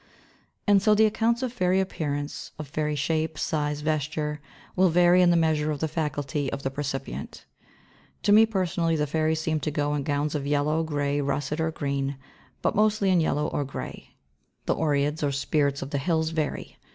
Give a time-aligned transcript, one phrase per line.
[0.65, 4.41] And so the accounts of fairy appearance, of fairy shape, size, vesture,
[4.75, 7.45] will vary in the measure of the faculty of the percipient.
[8.23, 11.69] To me, personally, the fairies seem to go in gowns of yellow, grey, russet or
[11.69, 12.17] green,
[12.63, 14.15] but mostly in yellow or grey.
[14.65, 16.77] The Oreads or Spirits of the hills vary.